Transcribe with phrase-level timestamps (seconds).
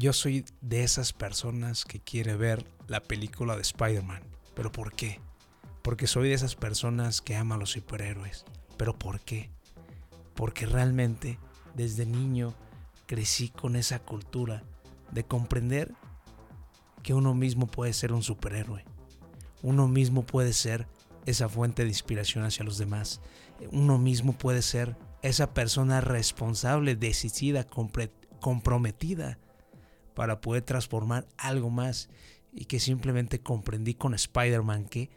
[0.00, 4.22] Yo soy de esas personas que quiere ver la película de Spider-Man.
[4.54, 5.20] ¿Pero por qué?
[5.82, 8.46] Porque soy de esas personas que ama a los superhéroes.
[8.78, 9.50] ¿Pero por qué?
[10.34, 11.38] Porque realmente
[11.74, 12.54] desde niño
[13.04, 14.62] crecí con esa cultura
[15.12, 15.92] de comprender
[17.02, 18.86] que uno mismo puede ser un superhéroe.
[19.60, 20.86] Uno mismo puede ser
[21.26, 23.20] esa fuente de inspiración hacia los demás.
[23.70, 27.66] Uno mismo puede ser esa persona responsable, decidida,
[28.40, 29.36] comprometida
[30.20, 32.10] para poder transformar algo más
[32.52, 35.08] y que simplemente comprendí con Spider-Man que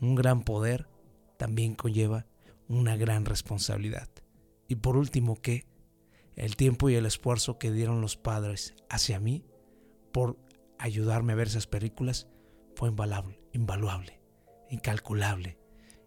[0.00, 0.88] un gran poder
[1.36, 2.26] también conlleva
[2.66, 4.08] una gran responsabilidad.
[4.66, 5.64] Y por último que
[6.34, 9.44] el tiempo y el esfuerzo que dieron los padres hacia mí
[10.10, 10.36] por
[10.76, 12.26] ayudarme a ver esas películas
[12.74, 14.20] fue invaluable, invaluable,
[14.70, 15.56] incalculable,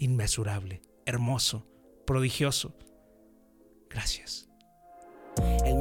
[0.00, 1.64] inmesurable, hermoso,
[2.04, 2.76] prodigioso.
[3.88, 4.45] Gracias.